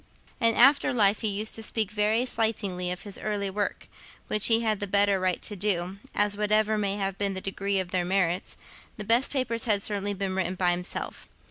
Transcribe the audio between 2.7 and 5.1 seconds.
of this early work, which he had the